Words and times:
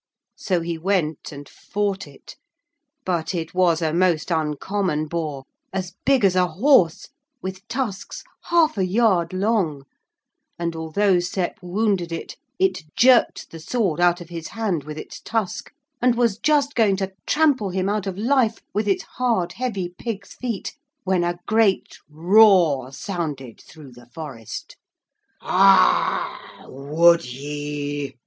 So 0.39 0.61
he 0.61 0.79
went 0.79 1.31
and 1.31 1.47
fought 1.47 2.07
it. 2.07 2.35
But 3.05 3.35
it 3.35 3.53
was 3.53 3.83
a 3.83 3.93
most 3.93 4.31
uncommon 4.31 5.05
boar, 5.05 5.43
as 5.71 5.93
big 6.07 6.25
as 6.25 6.35
a 6.35 6.47
horse, 6.47 7.09
with 7.43 7.67
tusks 7.67 8.23
half 8.45 8.79
a 8.79 8.83
yard 8.87 9.31
long; 9.31 9.83
and 10.57 10.75
although 10.75 11.19
Sep 11.19 11.59
wounded 11.61 12.11
it 12.11 12.35
it 12.57 12.81
jerked 12.95 13.51
the 13.51 13.59
sword 13.59 13.99
out 13.99 14.21
of 14.21 14.29
his 14.29 14.47
hand 14.47 14.85
with 14.85 14.97
its 14.97 15.19
tusk, 15.21 15.71
and 16.01 16.15
was 16.15 16.39
just 16.39 16.73
going 16.73 16.95
to 16.95 17.13
trample 17.27 17.69
him 17.69 17.87
out 17.87 18.07
of 18.07 18.17
life 18.17 18.57
with 18.73 18.87
its 18.87 19.03
hard, 19.03 19.53
heavy 19.53 19.93
pigs' 19.99 20.33
feet, 20.33 20.75
when 21.03 21.23
a 21.23 21.37
great 21.45 21.99
roar 22.09 22.91
sounded 22.91 23.61
through 23.61 23.91
the 23.91 24.07
forest. 24.11 24.77
'Ah! 25.41 26.63
would 26.67 27.23
ye?' 27.23 28.15